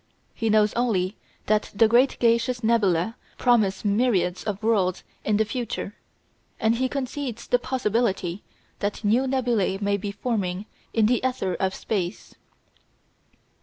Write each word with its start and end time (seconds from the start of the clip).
He 0.33 0.49
knows 0.49 0.73
only 0.73 1.15
that 1.45 1.69
the 1.75 1.87
great 1.87 2.17
gaseous 2.17 2.61
nebulæ 2.61 3.13
promise 3.37 3.85
myriads 3.85 4.43
of 4.43 4.63
worlds 4.63 5.03
in 5.23 5.37
the 5.37 5.45
future, 5.45 5.93
and 6.59 6.77
he 6.77 6.89
concedes 6.89 7.45
the 7.45 7.59
possibility 7.59 8.41
that 8.79 9.03
new 9.03 9.27
nebulæ 9.27 9.79
may 9.79 9.97
be 9.97 10.11
forming 10.11 10.65
in 10.91 11.05
the 11.05 11.21
ether 11.23 11.53
of 11.53 11.75
space. 11.75 12.33